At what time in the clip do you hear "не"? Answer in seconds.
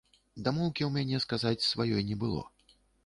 2.09-2.19